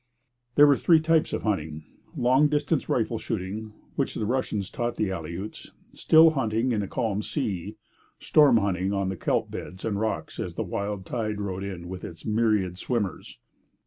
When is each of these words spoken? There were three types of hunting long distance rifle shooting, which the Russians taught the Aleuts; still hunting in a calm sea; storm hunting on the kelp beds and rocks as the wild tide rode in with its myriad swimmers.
There 0.55 0.65
were 0.65 0.77
three 0.77 0.99
types 0.99 1.31
of 1.31 1.43
hunting 1.43 1.83
long 2.15 2.47
distance 2.47 2.89
rifle 2.89 3.19
shooting, 3.19 3.71
which 3.95 4.15
the 4.15 4.25
Russians 4.25 4.71
taught 4.71 4.95
the 4.95 5.09
Aleuts; 5.11 5.73
still 5.91 6.31
hunting 6.31 6.71
in 6.71 6.81
a 6.81 6.87
calm 6.87 7.21
sea; 7.21 7.75
storm 8.19 8.57
hunting 8.57 8.93
on 8.93 9.09
the 9.09 9.15
kelp 9.15 9.51
beds 9.51 9.85
and 9.85 9.99
rocks 9.99 10.39
as 10.39 10.55
the 10.55 10.63
wild 10.63 11.05
tide 11.05 11.39
rode 11.39 11.63
in 11.63 11.87
with 11.87 12.03
its 12.03 12.25
myriad 12.25 12.79
swimmers. 12.79 13.37